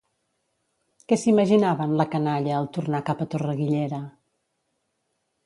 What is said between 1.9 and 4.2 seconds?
la canalla, al tornar cap a Torre-guillera?